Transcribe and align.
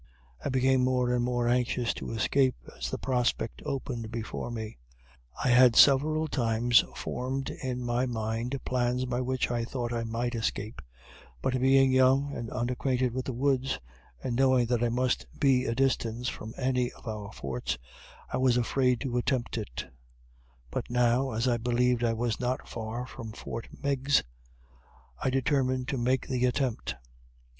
I 0.43 0.49
became 0.49 0.83
more 0.83 1.13
and 1.13 1.23
more 1.23 1.47
anxious 1.47 1.93
to 1.93 2.09
escape, 2.09 2.55
as 2.75 2.89
the 2.89 2.97
prospect 2.97 3.61
opened 3.67 4.09
before 4.09 4.49
me. 4.49 4.79
I 5.43 5.49
had 5.49 5.75
several 5.75 6.27
times 6.27 6.83
formed 6.95 7.51
in 7.51 7.83
my 7.83 8.07
mind 8.07 8.59
plans 8.65 9.05
by 9.05 9.21
which 9.21 9.51
I 9.51 9.63
thought 9.63 9.93
I 9.93 10.03
might 10.03 10.33
escape, 10.33 10.81
but 11.39 11.61
being 11.61 11.91
young 11.91 12.33
and 12.35 12.49
unacquainted 12.49 13.13
with 13.13 13.25
the 13.25 13.33
woods, 13.33 13.79
and 14.23 14.35
knowing 14.35 14.65
that 14.69 14.83
I 14.83 14.89
must 14.89 15.27
be 15.39 15.65
a 15.65 15.75
distance 15.75 16.27
from 16.27 16.55
any 16.57 16.91
of 16.93 17.07
our 17.07 17.31
forts, 17.31 17.77
I 18.33 18.37
was 18.37 18.57
afraid 18.57 19.01
to 19.01 19.17
attempt 19.19 19.55
it; 19.55 19.85
but 20.71 20.89
now, 20.89 21.29
as 21.29 21.47
I 21.47 21.57
believed 21.57 22.03
I 22.03 22.13
was 22.13 22.39
not 22.39 22.67
far 22.67 23.05
from 23.05 23.33
Fort 23.33 23.67
Meigs, 23.83 24.23
I 25.23 25.29
determined 25.29 25.89
to 25.89 25.99
make 25.99 26.27
the 26.27 26.45
attempt. 26.47 26.95